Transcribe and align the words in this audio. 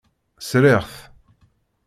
Sriɣ-t. 0.49 0.95